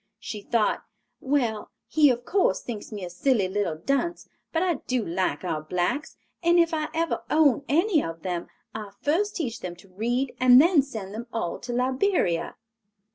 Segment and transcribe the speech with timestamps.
[0.19, 0.83] She thought,
[1.19, 5.61] "Well, he of course thinks me a silly little dunce; but I do like our
[5.61, 10.33] blacks, and if I ever own any of them, I'll first teach them to read
[10.39, 12.55] and then send them all to Liberia."